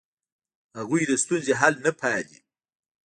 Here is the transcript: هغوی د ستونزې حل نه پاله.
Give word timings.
هغوی 0.77 1.03
د 1.07 1.11
ستونزې 1.23 1.53
حل 1.61 1.75
نه 1.85 1.91
پاله. 1.99 2.37